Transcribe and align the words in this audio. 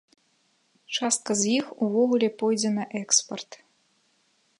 Частка 0.99 1.31
з 1.41 1.51
іх 1.57 1.65
увогуле 1.87 2.27
пойдзе 2.39 2.71
на 2.79 2.85
экспарт. 3.01 3.51